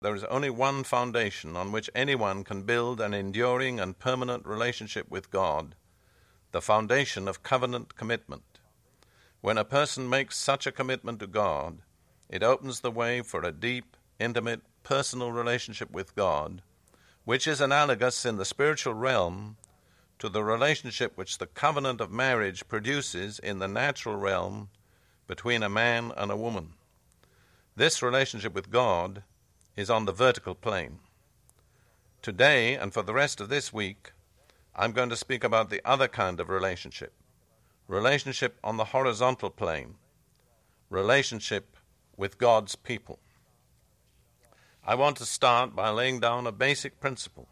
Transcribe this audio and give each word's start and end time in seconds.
There 0.00 0.14
is 0.14 0.22
only 0.24 0.48
one 0.50 0.84
foundation 0.84 1.56
on 1.56 1.72
which 1.72 1.90
anyone 1.92 2.44
can 2.44 2.62
build 2.62 3.00
an 3.00 3.12
enduring 3.12 3.80
and 3.80 3.98
permanent 3.98 4.46
relationship 4.46 5.08
with 5.10 5.30
God 5.30 5.74
the 6.50 6.62
foundation 6.62 7.28
of 7.28 7.42
covenant 7.42 7.94
commitment. 7.96 8.60
When 9.40 9.58
a 9.58 9.64
person 9.64 10.08
makes 10.08 10.36
such 10.36 10.66
a 10.66 10.72
commitment 10.72 11.20
to 11.20 11.26
God, 11.26 11.80
it 12.28 12.42
opens 12.42 12.80
the 12.80 12.90
way 12.90 13.20
for 13.22 13.42
a 13.42 13.52
deep, 13.52 13.96
intimate, 14.18 14.62
personal 14.82 15.30
relationship 15.30 15.90
with 15.90 16.14
God, 16.14 16.62
which 17.24 17.46
is 17.46 17.60
analogous 17.60 18.24
in 18.24 18.38
the 18.38 18.44
spiritual 18.44 18.94
realm 18.94 19.56
to 20.18 20.28
the 20.28 20.42
relationship 20.42 21.16
which 21.16 21.38
the 21.38 21.46
covenant 21.46 22.00
of 22.00 22.10
marriage 22.10 22.66
produces 22.66 23.38
in 23.38 23.58
the 23.58 23.68
natural 23.68 24.16
realm 24.16 24.70
between 25.26 25.62
a 25.62 25.68
man 25.68 26.12
and 26.16 26.30
a 26.30 26.36
woman. 26.36 26.74
This 27.76 28.02
relationship 28.02 28.54
with 28.54 28.70
God 28.70 29.22
is 29.78 29.88
on 29.88 30.06
the 30.06 30.12
vertical 30.12 30.56
plane. 30.56 30.98
Today 32.20 32.74
and 32.74 32.92
for 32.92 33.04
the 33.04 33.14
rest 33.14 33.40
of 33.40 33.48
this 33.48 33.72
week, 33.72 34.10
I'm 34.74 34.90
going 34.90 35.08
to 35.08 35.16
speak 35.16 35.44
about 35.44 35.70
the 35.70 35.80
other 35.84 36.08
kind 36.08 36.40
of 36.40 36.48
relationship 36.48 37.12
relationship 37.86 38.58
on 38.62 38.76
the 38.76 38.86
horizontal 38.86 39.48
plane, 39.48 39.94
relationship 40.90 41.76
with 42.16 42.36
God's 42.36 42.74
people. 42.74 43.20
I 44.84 44.96
want 44.96 45.16
to 45.18 45.24
start 45.24 45.76
by 45.76 45.90
laying 45.90 46.18
down 46.18 46.46
a 46.46 46.52
basic 46.52 46.98
principle. 46.98 47.46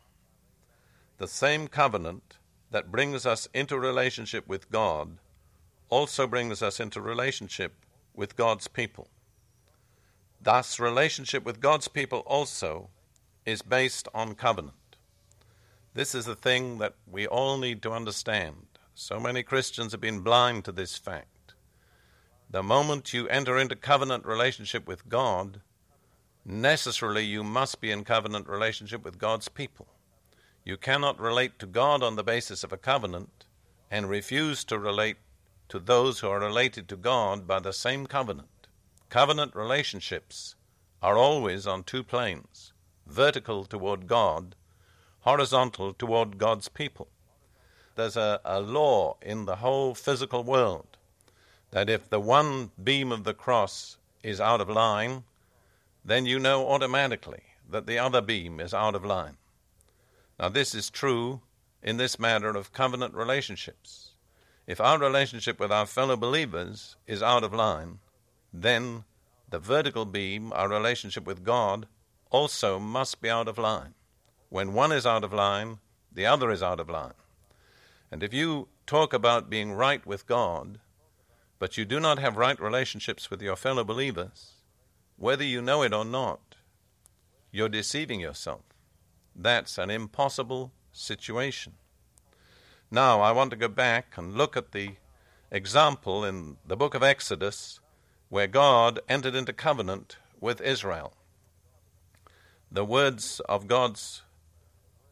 The 1.19 1.29
same 1.29 1.69
covenant 1.69 2.39
that 2.73 2.91
brings 2.91 3.25
us 3.25 3.49
into 3.55 3.79
relationship 3.79 4.49
with 4.49 4.69
God 4.71 5.19
also 5.89 6.27
brings 6.27 6.61
us 6.61 6.81
into 6.81 7.01
relationship 7.01 7.73
with 8.15 8.37
God's 8.37 8.67
people. 8.67 9.09
Thus, 10.47 10.79
relationship 10.79 11.45
with 11.45 11.59
God's 11.59 11.89
people 11.89 12.21
also 12.21 12.91
is 13.45 13.63
based 13.63 14.07
on 14.15 14.37
covenant. 14.37 14.97
This 15.93 16.15
is 16.15 16.25
the 16.25 16.37
thing 16.37 16.79
that 16.79 16.95
we 17.05 17.27
all 17.27 17.59
need 17.59 17.83
to 17.83 17.91
understand. 17.91 18.55
So 18.95 19.19
many 19.19 19.43
Christians 19.43 19.91
have 19.91 20.01
been 20.01 20.21
blind 20.21 20.65
to 20.65 20.71
this 20.71 20.97
fact. 20.97 21.55
The 22.49 22.63
moment 22.63 23.13
you 23.13 23.27
enter 23.27 23.59
into 23.59 23.75
covenant 23.75 24.25
relationship 24.25 24.87
with 24.87 25.09
God, 25.09 25.63
necessarily 26.45 27.25
you 27.25 27.43
must 27.43 27.81
be 27.81 27.91
in 27.91 28.05
covenant 28.05 28.47
relationship 28.47 29.03
with 29.03 29.19
God's 29.19 29.49
people. 29.49 29.89
You 30.65 30.77
cannot 30.77 31.19
relate 31.19 31.59
to 31.59 31.67
God 31.67 32.05
on 32.05 32.15
the 32.15 32.23
basis 32.23 32.63
of 32.63 32.73
a 32.73 32.77
covenant 32.77 33.47
and 33.91 34.09
refuse 34.09 34.63
to 34.67 34.79
relate 34.79 35.17
to 35.71 35.81
those 35.81 36.21
who 36.21 36.29
are 36.29 36.39
related 36.39 36.87
to 36.91 36.97
God 36.97 37.49
by 37.49 37.59
the 37.59 37.73
same 37.73 38.07
covenant. 38.07 38.47
Covenant 39.09 39.55
relationships 39.55 40.57
are 41.01 41.17
always 41.17 41.67
on 41.67 41.85
two 41.85 42.03
planes 42.03 42.73
vertical 43.07 43.65
toward 43.65 44.09
God, 44.09 44.57
horizontal 45.21 45.95
toward 45.95 46.39
God's 46.39 46.69
people. 46.69 47.09
There's 47.95 48.17
a, 48.17 48.41
a 48.45 48.61
law 48.61 49.17
in 49.23 49.45
the 49.45 49.57
whole 49.57 49.95
physical 49.95 50.43
world 50.43 50.97
that 51.71 51.89
if 51.89 52.11
the 52.11 52.21
one 52.21 52.73
beam 52.83 53.13
of 53.13 53.23
the 53.23 53.33
cross 53.33 53.97
is 54.25 54.41
out 54.41 54.61
of 54.61 54.69
line, 54.69 55.23
then 56.05 56.27
you 56.27 56.41
know 56.41 56.69
automatically 56.69 57.43
that 57.69 57.87
the 57.87 57.99
other 57.99 58.21
beam 58.21 58.59
is 58.59 58.75
out 58.75 58.97
of 58.97 59.05
line. 59.05 59.37
Now, 60.39 60.49
this 60.49 60.75
is 60.75 60.91
true 60.91 61.41
in 61.83 61.97
this 61.97 62.19
matter 62.19 62.51
of 62.51 62.73
covenant 62.73 63.15
relationships. 63.15 64.11
If 64.67 64.81
our 64.81 64.99
relationship 64.99 65.61
with 65.61 65.71
our 65.71 65.87
fellow 65.87 66.17
believers 66.17 66.97
is 67.07 67.23
out 67.23 67.45
of 67.45 67.55
line, 67.55 68.01
then 68.63 69.05
the 69.49 69.59
vertical 69.59 70.05
beam, 70.05 70.53
our 70.53 70.69
relationship 70.69 71.25
with 71.25 71.45
God, 71.45 71.87
also 72.31 72.79
must 72.79 73.21
be 73.21 73.29
out 73.29 73.49
of 73.49 73.59
line. 73.59 73.95
When 74.49 74.73
one 74.73 74.93
is 74.93 75.07
out 75.07 75.25
of 75.25 75.33
line, 75.33 75.79
the 76.13 76.27
other 76.27 76.51
is 76.51 76.63
out 76.63 76.81
of 76.81 76.89
line. 76.89 77.15
And 78.11 78.23
if 78.23 78.33
you 78.33 78.69
talk 78.87 79.13
about 79.13 79.51
being 79.51 79.73
right 79.73 80.05
with 80.07 80.27
God, 80.27 80.79
but 81.59 81.77
you 81.77 81.85
do 81.85 82.01
not 82.01 82.19
have 82.19 82.37
right 82.37 82.59
relationships 82.61 83.31
with 83.31 83.43
your 83.43 83.57
fellow 83.57 83.85
believers, 83.85 84.53
whether 85.17 85.45
you 85.45 85.63
know 85.63 85.83
it 85.83 85.93
or 85.93 86.05
not, 86.05 86.57
you're 87.51 87.69
deceiving 87.69 88.21
yourself. 88.21 88.63
That's 89.35 89.79
an 89.79 89.91
impossible 89.91 90.73
situation. 90.93 91.75
Now, 92.91 93.21
I 93.21 93.33
want 93.33 93.51
to 93.51 93.57
go 93.57 93.69
back 93.69 94.15
and 94.17 94.35
look 94.35 94.57
at 94.57 94.73
the 94.73 94.97
example 95.51 96.25
in 96.25 96.57
the 96.67 96.77
book 96.77 96.95
of 96.95 97.03
Exodus 97.03 97.81
where 98.29 98.47
God 98.47 98.99
entered 99.09 99.35
into 99.35 99.53
covenant 99.53 100.17
with 100.41 100.61
Israel. 100.61 101.15
The 102.71 102.85
words 102.85 103.41
of 103.49 103.69
God's 103.69 104.23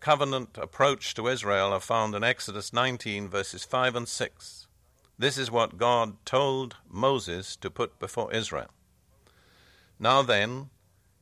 covenant 0.01 0.59
approach 0.61 1.15
to 1.15 1.29
Israel 1.29 1.73
are 1.73 1.81
found 1.81 2.15
in 2.15 2.25
Exodus 2.25 2.73
19, 2.73 3.29
verses 3.29 3.65
5 3.65 3.97
and 3.97 4.09
6. 4.09 4.67
This 5.17 5.39
is 5.39 5.51
what 5.51 5.79
God 5.79 6.17
told 6.25 6.77
Moses 6.91 7.57
to 7.57 7.71
put 7.71 7.99
before 8.01 8.35
Israel. 8.35 8.71
Now 9.99 10.23
then, 10.23 10.71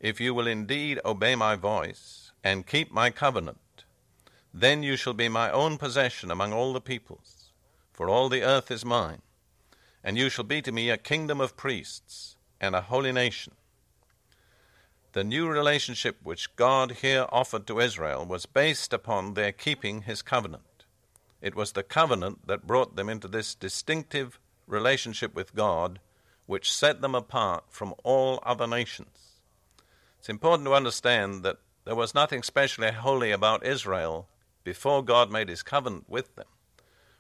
if 0.01 0.21
you 0.21 0.33
will 0.33 0.47
indeed 0.47 0.99
obey 1.05 1.37
my 1.37 1.57
voice 1.57 2.33
and 2.43 2.67
keep 2.67 2.91
my 2.91 3.11
covenant, 3.11 3.85
then 4.53 4.83
you 4.83 4.97
shall 4.97 5.13
be 5.13 5.29
my 5.29 5.51
own 5.51 5.77
possession 5.77 6.31
among 6.31 6.53
all 6.53 6.73
the 6.73 6.81
peoples, 6.81 7.53
for 7.93 8.09
all 8.09 8.29
the 8.29 8.43
earth 8.43 8.71
is 8.71 8.85
mine 8.85 9.21
and 10.05 10.17
you 10.19 10.29
shall 10.29 10.45
be 10.45 10.63
to 10.63 10.73
me 10.73 10.91
a 10.91 10.97
kingdom 10.97 11.41
of 11.41 11.57
priests 11.57 12.37
and 12.61 12.75
a 12.75 12.83
holy 12.83 13.13
nation. 13.13 13.55
The 15.13 15.25
new 15.25 15.47
relationship 15.47 16.17
which 16.23 16.57
God 16.57 16.93
here 17.03 17.27
offered 17.31 17.67
to 17.67 17.81
Israel 17.81 18.25
was 18.25 18.47
based 18.47 18.93
upon 18.93 19.35
their 19.35 19.53
keeping 19.53 20.03
his 20.03 20.23
covenant. 20.23 20.85
It 21.43 21.55
was 21.55 21.73
the 21.73 21.83
covenant 21.83 22.47
that 22.47 22.67
brought 22.67 22.97
them 22.97 23.09
into 23.09 23.29
this 23.29 23.55
distinctive 23.55 24.39
relationship 24.67 25.35
with 25.35 25.55
God, 25.55 26.01
which 26.47 26.73
set 26.73 27.03
them 27.03 27.15
apart 27.15 27.65
from 27.69 27.95
all 28.05 28.39
other 28.43 28.67
nations. 28.67 29.41
It's 30.19 30.29
important 30.29 30.67
to 30.67 30.75
understand 30.75 31.43
that 31.43 31.59
there 31.85 31.97
was 31.97 32.15
nothing 32.15 32.43
specially 32.43 32.93
holy 32.93 33.33
about 33.33 33.67
Israel 33.67 34.29
before 34.65 35.05
God 35.05 35.31
made 35.31 35.49
his 35.49 35.63
covenant 35.63 36.09
with 36.09 36.35
them. 36.37 36.47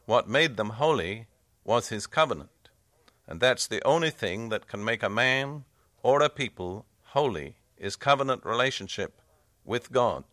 What 0.06 0.28
made 0.28 0.56
them 0.56 0.71
holy 0.71 1.26
was 1.65 1.88
his 1.88 2.06
covenant. 2.06 2.62
And 3.32 3.41
that's 3.41 3.66
the 3.66 3.82
only 3.87 4.10
thing 4.10 4.50
that 4.50 4.69
can 4.69 4.84
make 4.84 5.03
a 5.03 5.09
man 5.09 5.65
or 6.03 6.20
a 6.20 6.28
people 6.28 6.84
holy 7.15 7.56
is 7.78 7.97
covenant 7.97 8.44
relationship 8.44 9.22
with 9.65 9.91
God. 9.91 10.25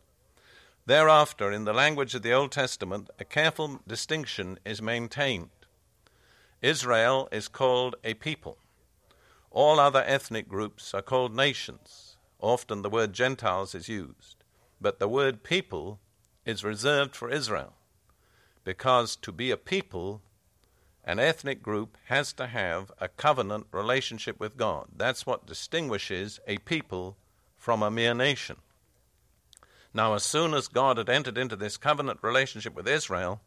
Thereafter, 0.86 1.50
in 1.50 1.64
the 1.64 1.72
language 1.72 2.14
of 2.14 2.24
the 2.24 2.34
Old 2.34 2.52
Testament, 2.52 3.10
a 3.18 3.24
careful 3.24 3.80
distinction 3.88 4.60
is 4.66 4.82
maintained. 4.82 5.50
Israel 6.62 7.30
is 7.32 7.48
called 7.48 7.96
a 8.04 8.16
people. 8.16 8.58
All 9.50 9.80
other 9.80 10.04
ethnic 10.06 10.50
groups 10.50 10.94
are 10.94 11.02
called 11.02 11.34
nations. 11.34 12.18
Often 12.42 12.82
the 12.82 12.90
word 12.90 13.14
Gentiles 13.14 13.74
is 13.74 13.88
used, 13.88 14.44
but 14.82 15.00
the 15.00 15.08
word 15.08 15.42
people 15.42 16.02
is 16.46 16.66
reserved 16.66 17.16
for 17.16 17.30
Israel, 17.30 17.76
because 18.66 19.16
to 19.16 19.32
be 19.32 19.52
a 19.52 19.56
people 19.56 20.22
an 21.10 21.18
ethnic 21.18 21.64
group 21.64 21.98
has 22.06 22.32
to 22.34 22.46
have 22.46 22.92
a 23.00 23.08
covenant 23.08 23.66
relationship 23.72 24.40
with 24.40 24.56
God. 24.56 24.90
That's 24.96 25.26
what 25.26 25.48
distinguishes 25.48 26.40
a 26.48 26.60
people 26.60 27.18
from 27.58 27.82
a 27.82 27.90
mere 27.90 28.14
nation. 28.14 28.58
Now, 29.92 30.14
as 30.14 30.22
soon 30.22 30.54
as 30.54 30.68
God 30.68 30.98
had 30.98 31.10
entered 31.10 31.36
into 31.36 31.56
this 31.56 31.78
covenant 31.78 32.20
relationship 32.22 32.76
with 32.76 32.88
Israel, 32.88 33.42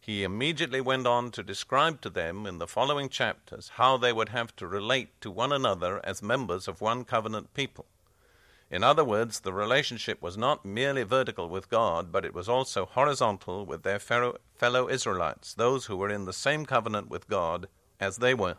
he 0.00 0.24
immediately 0.24 0.80
went 0.80 1.06
on 1.06 1.30
to 1.32 1.42
describe 1.42 2.00
to 2.00 2.08
them 2.08 2.46
in 2.46 2.56
the 2.56 2.66
following 2.66 3.10
chapters 3.10 3.72
how 3.74 3.98
they 3.98 4.14
would 4.14 4.30
have 4.30 4.56
to 4.56 4.66
relate 4.66 5.20
to 5.20 5.30
one 5.30 5.52
another 5.52 6.00
as 6.02 6.22
members 6.22 6.66
of 6.66 6.80
one 6.80 7.04
covenant 7.04 7.52
people. 7.52 7.84
In 8.70 8.84
other 8.84 9.04
words, 9.04 9.40
the 9.40 9.52
relationship 9.52 10.20
was 10.20 10.36
not 10.36 10.64
merely 10.64 11.02
vertical 11.02 11.48
with 11.48 11.70
God, 11.70 12.12
but 12.12 12.26
it 12.26 12.34
was 12.34 12.48
also 12.48 12.84
horizontal 12.84 13.64
with 13.64 13.82
their 13.82 13.98
fellow 13.98 14.88
Israelites, 14.88 15.54
those 15.54 15.86
who 15.86 15.96
were 15.96 16.10
in 16.10 16.26
the 16.26 16.34
same 16.34 16.66
covenant 16.66 17.08
with 17.08 17.28
God 17.28 17.68
as 17.98 18.18
they 18.18 18.34
were. 18.34 18.56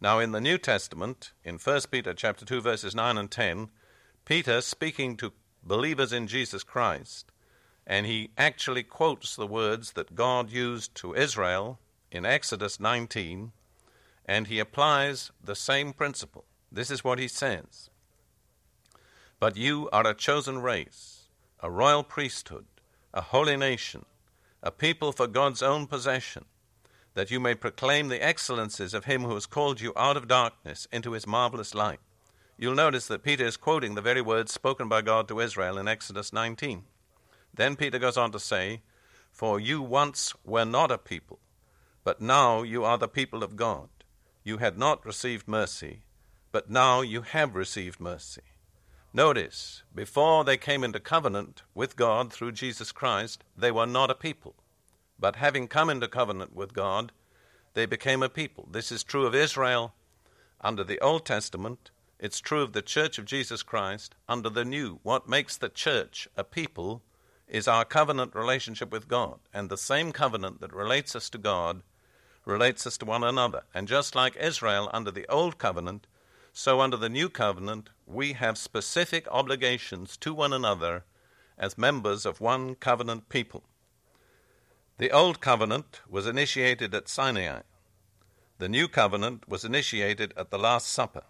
Now 0.00 0.20
in 0.20 0.30
the 0.30 0.40
New 0.40 0.58
Testament, 0.58 1.32
in 1.42 1.58
1 1.58 1.80
Peter 1.90 2.14
chapter 2.14 2.44
2 2.44 2.60
verses 2.60 2.94
9 2.94 3.18
and 3.18 3.28
10, 3.28 3.70
Peter 4.24 4.60
speaking 4.60 5.16
to 5.16 5.32
believers 5.64 6.12
in 6.12 6.28
Jesus 6.28 6.62
Christ, 6.62 7.32
and 7.84 8.06
he 8.06 8.30
actually 8.38 8.84
quotes 8.84 9.34
the 9.34 9.46
words 9.46 9.92
that 9.92 10.14
God 10.14 10.50
used 10.50 10.94
to 10.96 11.14
Israel 11.14 11.80
in 12.12 12.24
Exodus 12.24 12.78
19, 12.78 13.50
and 14.24 14.46
he 14.46 14.60
applies 14.60 15.32
the 15.42 15.56
same 15.56 15.92
principle. 15.92 16.44
This 16.70 16.92
is 16.92 17.02
what 17.02 17.18
he 17.18 17.26
says 17.26 17.90
But 19.40 19.56
you 19.56 19.88
are 19.92 20.04
a 20.04 20.14
chosen 20.14 20.62
race, 20.62 21.28
a 21.60 21.70
royal 21.70 22.02
priesthood, 22.02 22.64
a 23.14 23.20
holy 23.20 23.56
nation, 23.56 24.04
a 24.64 24.72
people 24.72 25.12
for 25.12 25.28
God's 25.28 25.62
own 25.62 25.86
possession, 25.86 26.46
that 27.14 27.30
you 27.30 27.38
may 27.38 27.54
proclaim 27.54 28.08
the 28.08 28.20
excellences 28.20 28.94
of 28.94 29.04
him 29.04 29.22
who 29.22 29.34
has 29.34 29.46
called 29.46 29.80
you 29.80 29.92
out 29.96 30.16
of 30.16 30.26
darkness 30.26 30.88
into 30.90 31.12
his 31.12 31.24
marvelous 31.24 31.72
light. 31.72 32.00
You'll 32.56 32.74
notice 32.74 33.06
that 33.06 33.22
Peter 33.22 33.44
is 33.44 33.56
quoting 33.56 33.94
the 33.94 34.02
very 34.02 34.20
words 34.20 34.52
spoken 34.52 34.88
by 34.88 35.02
God 35.02 35.28
to 35.28 35.38
Israel 35.38 35.78
in 35.78 35.86
Exodus 35.86 36.32
19. 36.32 36.82
Then 37.54 37.76
Peter 37.76 38.00
goes 38.00 38.16
on 38.16 38.32
to 38.32 38.40
say, 38.40 38.82
For 39.30 39.60
you 39.60 39.80
once 39.80 40.34
were 40.44 40.64
not 40.64 40.90
a 40.90 40.98
people, 40.98 41.38
but 42.02 42.20
now 42.20 42.62
you 42.62 42.82
are 42.82 42.98
the 42.98 43.06
people 43.06 43.44
of 43.44 43.54
God. 43.54 43.88
You 44.42 44.58
had 44.58 44.76
not 44.76 45.06
received 45.06 45.46
mercy, 45.46 46.00
but 46.50 46.68
now 46.68 47.02
you 47.02 47.22
have 47.22 47.54
received 47.54 48.00
mercy. 48.00 48.42
Notice, 49.12 49.82
before 49.94 50.44
they 50.44 50.58
came 50.58 50.84
into 50.84 51.00
covenant 51.00 51.62
with 51.74 51.96
God 51.96 52.32
through 52.32 52.52
Jesus 52.52 52.92
Christ, 52.92 53.42
they 53.56 53.70
were 53.70 53.86
not 53.86 54.10
a 54.10 54.14
people. 54.14 54.54
But 55.18 55.36
having 55.36 55.66
come 55.66 55.88
into 55.88 56.08
covenant 56.08 56.54
with 56.54 56.74
God, 56.74 57.12
they 57.74 57.86
became 57.86 58.22
a 58.22 58.28
people. 58.28 58.68
This 58.70 58.92
is 58.92 59.02
true 59.02 59.26
of 59.26 59.34
Israel 59.34 59.94
under 60.60 60.84
the 60.84 61.00
Old 61.00 61.24
Testament. 61.24 61.90
It's 62.18 62.40
true 62.40 62.62
of 62.62 62.72
the 62.72 62.82
Church 62.82 63.18
of 63.18 63.24
Jesus 63.24 63.62
Christ 63.62 64.14
under 64.28 64.50
the 64.50 64.64
New. 64.64 65.00
What 65.02 65.28
makes 65.28 65.56
the 65.56 65.68
church 65.68 66.28
a 66.36 66.44
people 66.44 67.02
is 67.48 67.66
our 67.66 67.84
covenant 67.84 68.34
relationship 68.34 68.92
with 68.92 69.08
God. 69.08 69.38
And 69.54 69.70
the 69.70 69.78
same 69.78 70.12
covenant 70.12 70.60
that 70.60 70.72
relates 70.72 71.16
us 71.16 71.30
to 71.30 71.38
God 71.38 71.82
relates 72.44 72.86
us 72.86 72.98
to 72.98 73.04
one 73.04 73.24
another. 73.24 73.62
And 73.74 73.88
just 73.88 74.14
like 74.14 74.36
Israel 74.36 74.90
under 74.92 75.10
the 75.10 75.26
Old 75.28 75.58
Covenant, 75.58 76.06
so 76.52 76.80
under 76.80 76.96
the 76.96 77.08
New 77.08 77.28
Covenant, 77.28 77.90
we 78.08 78.32
have 78.32 78.56
specific 78.56 79.28
obligations 79.30 80.16
to 80.16 80.32
one 80.32 80.52
another 80.52 81.04
as 81.58 81.76
members 81.76 82.24
of 82.24 82.40
one 82.40 82.74
covenant 82.74 83.28
people. 83.28 83.64
The 84.96 85.10
Old 85.10 85.40
Covenant 85.40 86.00
was 86.08 86.26
initiated 86.26 86.94
at 86.94 87.08
Sinai. 87.08 87.60
The 88.58 88.68
New 88.68 88.88
Covenant 88.88 89.48
was 89.48 89.64
initiated 89.64 90.32
at 90.36 90.50
the 90.50 90.58
Last 90.58 90.88
Supper. 90.88 91.24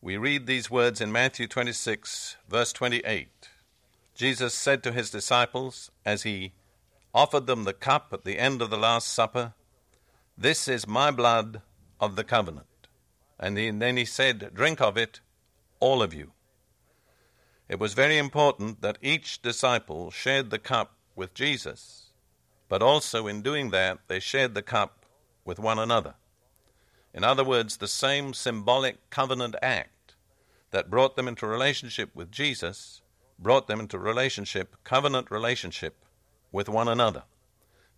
We 0.00 0.16
read 0.16 0.46
these 0.46 0.70
words 0.70 1.00
in 1.00 1.12
Matthew 1.12 1.46
26, 1.46 2.36
verse 2.48 2.72
28. 2.72 3.28
Jesus 4.14 4.54
said 4.54 4.82
to 4.82 4.92
his 4.92 5.10
disciples 5.10 5.90
as 6.04 6.22
he 6.22 6.54
offered 7.14 7.46
them 7.46 7.64
the 7.64 7.72
cup 7.72 8.08
at 8.12 8.24
the 8.24 8.38
end 8.38 8.62
of 8.62 8.70
the 8.70 8.78
Last 8.78 9.12
Supper, 9.12 9.52
This 10.36 10.66
is 10.66 10.88
my 10.88 11.10
blood 11.10 11.60
of 12.00 12.16
the 12.16 12.24
covenant. 12.24 12.66
And 13.38 13.56
then 13.56 13.96
he 13.96 14.04
said, 14.04 14.50
Drink 14.54 14.80
of 14.80 14.96
it, 14.96 15.20
all 15.82 16.00
of 16.00 16.14
you. 16.14 16.30
It 17.68 17.80
was 17.80 17.94
very 17.94 18.16
important 18.16 18.82
that 18.82 18.98
each 19.02 19.42
disciple 19.42 20.10
shared 20.12 20.50
the 20.50 20.58
cup 20.58 20.94
with 21.16 21.34
Jesus, 21.34 22.12
but 22.68 22.82
also 22.82 23.26
in 23.26 23.42
doing 23.42 23.70
that, 23.70 23.98
they 24.06 24.20
shared 24.20 24.54
the 24.54 24.62
cup 24.62 25.04
with 25.44 25.58
one 25.58 25.80
another. 25.80 26.14
In 27.12 27.24
other 27.24 27.44
words, 27.44 27.76
the 27.76 27.88
same 27.88 28.32
symbolic 28.32 29.10
covenant 29.10 29.56
act 29.60 30.14
that 30.70 30.88
brought 30.88 31.16
them 31.16 31.26
into 31.26 31.46
relationship 31.46 32.14
with 32.14 32.30
Jesus 32.30 33.02
brought 33.38 33.66
them 33.66 33.80
into 33.80 33.98
relationship, 33.98 34.76
covenant 34.84 35.30
relationship 35.30 35.96
with 36.52 36.68
one 36.68 36.86
another. 36.86 37.24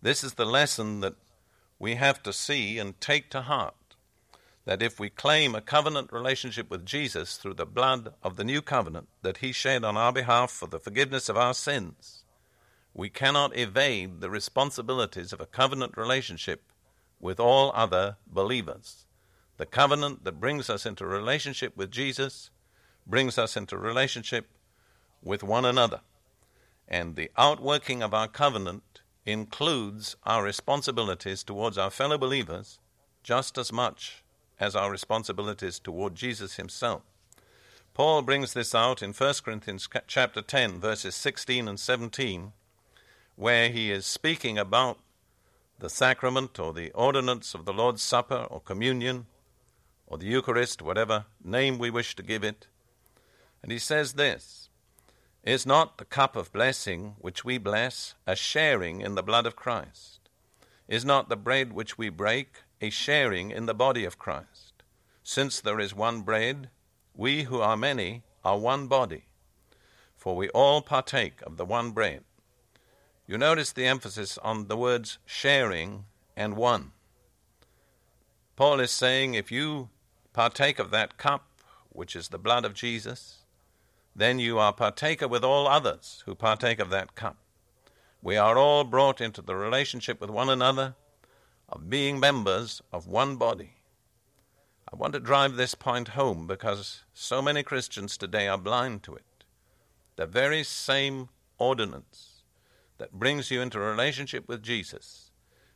This 0.01 0.23
is 0.23 0.33
the 0.33 0.45
lesson 0.45 1.01
that 1.01 1.15
we 1.77 1.95
have 1.95 2.23
to 2.23 2.33
see 2.33 2.79
and 2.79 2.99
take 2.99 3.29
to 3.29 3.41
heart. 3.41 3.84
That 4.65 4.81
if 4.81 4.99
we 4.99 5.09
claim 5.09 5.53
a 5.53 5.61
covenant 5.61 6.11
relationship 6.11 6.69
with 6.69 6.85
Jesus 6.85 7.37
through 7.37 7.53
the 7.53 7.65
blood 7.65 8.13
of 8.23 8.35
the 8.35 8.43
new 8.43 8.61
covenant 8.61 9.07
that 9.21 9.37
He 9.37 9.51
shed 9.51 9.83
on 9.83 9.95
our 9.95 10.11
behalf 10.11 10.51
for 10.51 10.67
the 10.67 10.79
forgiveness 10.79 11.29
of 11.29 11.37
our 11.37 11.53
sins, 11.53 12.23
we 12.93 13.09
cannot 13.09 13.55
evade 13.57 14.21
the 14.21 14.29
responsibilities 14.29 15.33
of 15.33 15.39
a 15.41 15.45
covenant 15.45 15.97
relationship 15.97 16.63
with 17.19 17.39
all 17.39 17.71
other 17.75 18.17
believers. 18.25 19.05
The 19.57 19.65
covenant 19.65 20.23
that 20.23 20.39
brings 20.39 20.69
us 20.69 20.85
into 20.85 21.05
relationship 21.05 21.77
with 21.77 21.91
Jesus 21.91 22.49
brings 23.07 23.37
us 23.37 23.55
into 23.55 23.77
relationship 23.77 24.47
with 25.23 25.43
one 25.43 25.65
another. 25.65 26.01
And 26.87 27.15
the 27.15 27.31
outworking 27.37 28.01
of 28.01 28.13
our 28.13 28.27
covenant 28.27 29.01
includes 29.25 30.15
our 30.23 30.43
responsibilities 30.43 31.43
towards 31.43 31.77
our 31.77 31.89
fellow 31.89 32.17
believers 32.17 32.79
just 33.23 33.57
as 33.57 33.71
much 33.71 34.23
as 34.59 34.75
our 34.75 34.91
responsibilities 34.91 35.79
toward 35.79 36.15
Jesus 36.15 36.55
himself. 36.55 37.01
Paul 37.93 38.21
brings 38.21 38.53
this 38.53 38.75
out 38.75 39.01
in 39.01 39.13
1 39.13 39.33
Corinthians 39.43 39.87
chapter 40.07 40.41
10 40.41 40.79
verses 40.79 41.15
16 41.15 41.67
and 41.67 41.79
17 41.79 42.51
where 43.35 43.69
he 43.69 43.91
is 43.91 44.05
speaking 44.05 44.57
about 44.57 44.99
the 45.79 45.89
sacrament 45.89 46.57
or 46.59 46.73
the 46.73 46.91
ordinance 46.91 47.53
of 47.53 47.65
the 47.65 47.73
Lord's 47.73 48.01
Supper 48.01 48.47
or 48.49 48.61
communion 48.61 49.25
or 50.07 50.17
the 50.17 50.25
Eucharist, 50.25 50.81
whatever 50.81 51.25
name 51.43 51.77
we 51.77 51.89
wish 51.89 52.15
to 52.15 52.23
give 52.23 52.43
it. 52.43 52.67
And 53.61 53.71
he 53.71 53.79
says 53.79 54.13
this 54.13 54.69
is 55.43 55.65
not 55.65 55.97
the 55.97 56.05
cup 56.05 56.35
of 56.35 56.51
blessing 56.51 57.15
which 57.19 57.45
we 57.45 57.57
bless 57.57 58.15
a 58.25 58.35
sharing 58.35 59.01
in 59.01 59.15
the 59.15 59.23
blood 59.23 59.45
of 59.45 59.55
Christ? 59.55 60.19
Is 60.87 61.05
not 61.05 61.29
the 61.29 61.35
bread 61.35 61.73
which 61.73 61.97
we 61.97 62.09
break 62.09 62.61
a 62.81 62.89
sharing 62.89 63.51
in 63.51 63.65
the 63.65 63.73
body 63.73 64.05
of 64.05 64.17
Christ? 64.17 64.83
Since 65.23 65.61
there 65.61 65.79
is 65.79 65.95
one 65.95 66.21
bread, 66.21 66.69
we 67.15 67.43
who 67.43 67.59
are 67.59 67.77
many 67.77 68.23
are 68.43 68.59
one 68.59 68.87
body, 68.87 69.25
for 70.15 70.35
we 70.35 70.49
all 70.49 70.81
partake 70.81 71.41
of 71.41 71.57
the 71.57 71.65
one 71.65 71.91
bread. 71.91 72.23
You 73.27 73.37
notice 73.37 73.71
the 73.71 73.87
emphasis 73.87 74.37
on 74.39 74.67
the 74.67 74.77
words 74.77 75.17
sharing 75.25 76.05
and 76.35 76.55
one. 76.55 76.91
Paul 78.55 78.79
is 78.79 78.91
saying 78.91 79.33
if 79.33 79.51
you 79.51 79.89
partake 80.31 80.79
of 80.79 80.91
that 80.91 81.17
cup, 81.17 81.47
which 81.89 82.15
is 82.15 82.27
the 82.27 82.37
blood 82.37 82.65
of 82.65 82.73
Jesus, 82.73 83.39
then 84.15 84.39
you 84.39 84.59
are 84.59 84.71
partaker 84.71 85.27
with 85.27 85.43
all 85.43 85.67
others 85.67 86.23
who 86.25 86.35
partake 86.35 86.79
of 86.79 86.89
that 86.89 87.15
cup. 87.15 87.37
We 88.21 88.37
are 88.37 88.57
all 88.57 88.83
brought 88.83 89.21
into 89.21 89.41
the 89.41 89.55
relationship 89.55 90.21
with 90.21 90.29
one 90.29 90.49
another 90.49 90.95
of 91.75 91.89
being 91.89 92.19
members 92.19 92.81
of 92.93 93.05
one 93.05 93.35
body. 93.35 93.73
I 94.91 94.95
want 94.95 95.11
to 95.13 95.19
drive 95.19 95.55
this 95.55 95.75
point 95.75 96.09
home 96.09 96.47
because 96.47 97.03
so 97.13 97.41
many 97.41 97.63
Christians 97.63 98.15
today 98.15 98.47
are 98.47 98.57
blind 98.57 99.03
to 99.03 99.15
it. 99.15 99.43
The 100.15 100.25
very 100.25 100.63
same 100.63 101.27
ordinance 101.57 102.43
that 102.97 103.11
brings 103.11 103.51
you 103.51 103.61
into 103.61 103.77
relationship 103.77 104.47
with 104.47 104.63
Jesus 104.63 105.31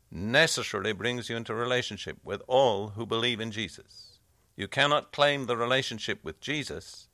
necessarily 0.09 0.93
brings 0.93 1.29
you 1.29 1.35
into 1.35 1.53
relationship 1.53 2.17
with 2.23 2.41
all 2.47 2.89
who 2.89 3.05
believe 3.05 3.41
in 3.41 3.51
Jesus. 3.51 4.19
You 4.55 4.69
cannot 4.69 5.11
claim 5.11 5.45
the 5.45 5.57
relationship 5.57 6.23
with 6.23 6.39
Jesus 6.39 7.09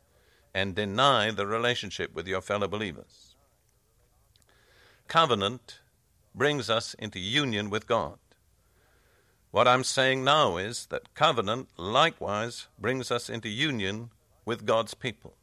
and 0.53 0.75
deny 0.75 1.31
the 1.31 1.47
relationship 1.47 2.13
with 2.13 2.27
your 2.27 2.41
fellow 2.41 2.67
believers. 2.67 3.35
Covenant 5.07 5.79
brings 6.35 6.69
us 6.69 6.93
into 6.99 7.19
union 7.19 7.69
with 7.71 7.87
God. 7.87 8.19
What 9.55 9.69
I'm 9.69 9.85
saying 9.85 10.21
now 10.21 10.57
is 10.57 10.87
that 10.87 11.13
covenant 11.13 11.69
likewise 11.77 12.67
brings 12.77 13.09
us 13.09 13.29
into 13.29 13.47
union 13.47 14.09
with 14.43 14.65
God's 14.65 14.93
people. 14.93 15.37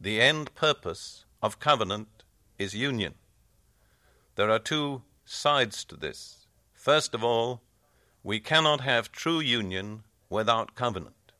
The 0.00 0.20
end 0.20 0.52
purpose 0.56 1.26
of 1.40 1.60
covenant 1.60 2.24
is 2.58 2.74
union. 2.74 3.14
There 4.34 4.50
are 4.50 4.58
two 4.58 5.02
sides 5.24 5.84
to 5.84 5.96
this. 5.96 6.48
First 6.74 7.14
of 7.14 7.22
all, 7.22 7.62
we 8.24 8.40
cannot 8.40 8.80
have 8.80 9.12
true 9.12 9.38
union 9.38 10.02
without 10.28 10.74
covenant. 10.74 11.30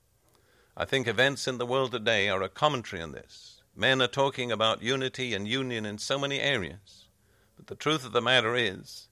I 0.77 0.85
think 0.85 1.09
events 1.09 1.49
in 1.49 1.59
the 1.59 1.67
world 1.67 1.91
today 1.91 2.29
are 2.29 2.43
a 2.45 2.49
commentary 2.49 3.03
on 3.03 3.11
this. 3.11 3.63
Men 3.75 4.01
are 4.01 4.07
talking 4.07 4.53
about 4.53 4.81
unity 4.81 5.35
and 5.35 5.49
union 5.49 5.85
in 5.85 5.99
so 5.99 6.21
many 6.21 6.39
areas. 6.39 7.09
But 7.57 7.67
the 7.67 7.75
truth 7.75 8.07
of 8.07 8.13
the 8.13 8.23
matter 8.23 8.55
is 8.55 9.09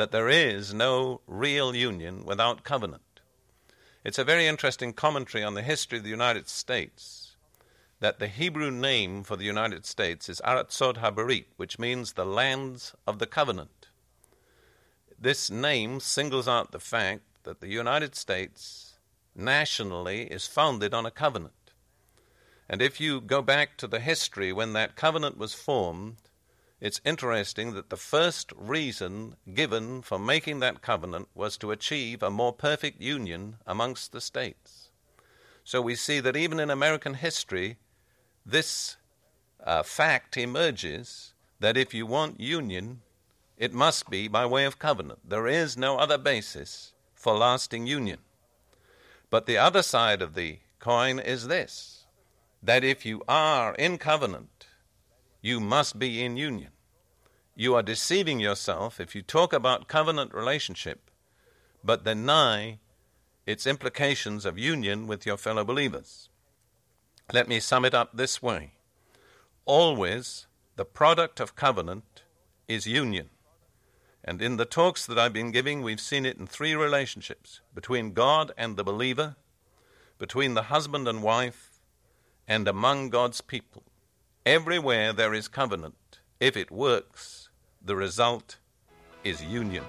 that 0.00 0.12
there 0.12 0.30
is 0.30 0.72
no 0.72 1.20
real 1.26 1.76
union 1.76 2.24
without 2.24 2.64
covenant. 2.64 3.20
It's 4.02 4.18
a 4.18 4.24
very 4.24 4.46
interesting 4.46 4.94
commentary 4.94 5.44
on 5.44 5.52
the 5.52 5.60
history 5.60 5.98
of 5.98 6.04
the 6.04 6.08
United 6.08 6.48
States 6.48 7.36
that 8.00 8.18
the 8.18 8.28
Hebrew 8.28 8.70
name 8.70 9.22
for 9.24 9.36
the 9.36 9.44
United 9.44 9.84
States 9.84 10.30
is 10.30 10.40
Aratzot 10.42 10.96
Haberit, 10.96 11.44
which 11.58 11.78
means 11.78 12.14
the 12.14 12.24
lands 12.24 12.94
of 13.06 13.18
the 13.18 13.26
covenant. 13.26 13.88
This 15.20 15.50
name 15.50 16.00
singles 16.00 16.48
out 16.48 16.72
the 16.72 16.78
fact 16.78 17.24
that 17.42 17.60
the 17.60 17.68
United 17.68 18.14
States 18.14 18.94
nationally 19.34 20.22
is 20.22 20.46
founded 20.46 20.94
on 20.94 21.04
a 21.04 21.10
covenant. 21.10 21.74
And 22.70 22.80
if 22.80 23.02
you 23.02 23.20
go 23.20 23.42
back 23.42 23.76
to 23.76 23.86
the 23.86 24.00
history 24.00 24.50
when 24.50 24.72
that 24.72 24.96
covenant 24.96 25.36
was 25.36 25.52
formed, 25.52 26.29
it's 26.80 27.00
interesting 27.04 27.74
that 27.74 27.90
the 27.90 27.96
first 27.96 28.52
reason 28.56 29.36
given 29.52 30.00
for 30.00 30.18
making 30.18 30.60
that 30.60 30.80
covenant 30.80 31.28
was 31.34 31.58
to 31.58 31.70
achieve 31.70 32.22
a 32.22 32.30
more 32.30 32.52
perfect 32.52 33.02
union 33.02 33.56
amongst 33.66 34.12
the 34.12 34.20
states. 34.20 34.90
So 35.62 35.82
we 35.82 35.94
see 35.94 36.20
that 36.20 36.36
even 36.36 36.58
in 36.58 36.70
American 36.70 37.14
history, 37.14 37.76
this 38.46 38.96
uh, 39.62 39.82
fact 39.82 40.36
emerges 40.38 41.34
that 41.60 41.76
if 41.76 41.92
you 41.92 42.06
want 42.06 42.40
union, 42.40 43.02
it 43.58 43.74
must 43.74 44.08
be 44.08 44.26
by 44.26 44.46
way 44.46 44.64
of 44.64 44.78
covenant. 44.78 45.20
There 45.28 45.46
is 45.46 45.76
no 45.76 45.98
other 45.98 46.16
basis 46.16 46.94
for 47.14 47.36
lasting 47.36 47.86
union. 47.86 48.20
But 49.28 49.44
the 49.44 49.58
other 49.58 49.82
side 49.82 50.22
of 50.22 50.34
the 50.34 50.60
coin 50.78 51.18
is 51.18 51.46
this 51.46 52.06
that 52.62 52.84
if 52.84 53.06
you 53.06 53.22
are 53.26 53.74
in 53.74 53.96
covenant, 53.96 54.66
you 55.40 55.60
must 55.60 55.98
be 55.98 56.22
in 56.22 56.36
union. 56.36 56.70
You 57.54 57.74
are 57.74 57.82
deceiving 57.82 58.40
yourself 58.40 59.00
if 59.00 59.14
you 59.14 59.22
talk 59.22 59.52
about 59.52 59.88
covenant 59.88 60.34
relationship 60.34 61.10
but 61.82 62.04
deny 62.04 62.78
its 63.46 63.66
implications 63.66 64.44
of 64.44 64.58
union 64.58 65.06
with 65.06 65.26
your 65.26 65.36
fellow 65.36 65.64
believers. 65.64 66.28
Let 67.32 67.48
me 67.48 67.60
sum 67.60 67.84
it 67.84 67.94
up 67.94 68.10
this 68.14 68.42
way 68.42 68.72
Always, 69.64 70.46
the 70.76 70.84
product 70.84 71.40
of 71.40 71.56
covenant 71.56 72.22
is 72.68 72.86
union. 72.86 73.30
And 74.22 74.42
in 74.42 74.56
the 74.56 74.66
talks 74.66 75.06
that 75.06 75.18
I've 75.18 75.32
been 75.32 75.50
giving, 75.50 75.82
we've 75.82 76.00
seen 76.00 76.26
it 76.26 76.36
in 76.36 76.46
three 76.46 76.74
relationships 76.74 77.60
between 77.74 78.12
God 78.12 78.52
and 78.56 78.76
the 78.76 78.84
believer, 78.84 79.36
between 80.18 80.54
the 80.54 80.64
husband 80.64 81.08
and 81.08 81.22
wife, 81.22 81.80
and 82.46 82.68
among 82.68 83.08
God's 83.08 83.40
people. 83.40 83.84
Everywhere 84.46 85.12
there 85.12 85.34
is 85.34 85.48
covenant. 85.48 86.20
If 86.40 86.56
it 86.56 86.70
works, 86.70 87.50
the 87.84 87.94
result 87.94 88.56
is 89.22 89.44
union. 89.44 89.84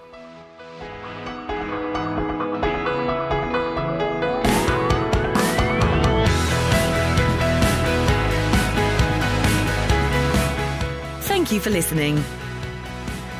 Thank 11.21 11.53
you 11.53 11.61
for 11.61 11.69
listening. 11.69 12.17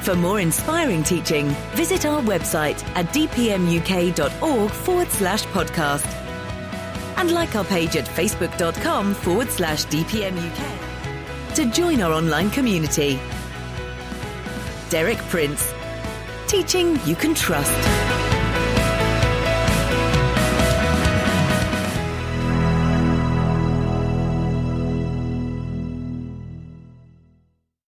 For 0.03 0.15
more 0.15 0.39
inspiring 0.39 1.03
teaching, 1.03 1.49
visit 1.73 2.05
our 2.05 2.21
website 2.21 2.81
at 2.95 3.07
dpmuk.org 3.07 4.71
forward 4.71 5.09
slash 5.09 5.43
podcast. 5.47 6.07
And 7.17 7.31
like 7.31 7.53
our 7.57 7.65
page 7.65 7.97
at 7.97 8.05
facebook.com 8.05 9.13
forward 9.13 9.49
slash 9.49 9.85
dpmuk 9.87 10.80
to 11.55 11.65
join 11.65 12.01
our 12.01 12.13
online 12.13 12.49
community. 12.49 13.19
Derek 14.89 15.17
Prince, 15.29 15.73
teaching 16.47 16.99
you 17.05 17.15
can 17.15 17.33
trust. 17.33 18.20